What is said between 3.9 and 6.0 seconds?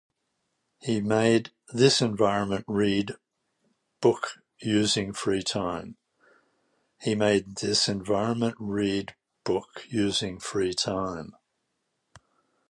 book using free time.